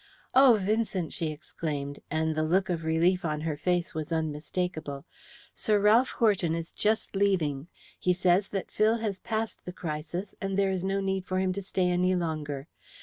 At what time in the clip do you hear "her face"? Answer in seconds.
3.41-3.93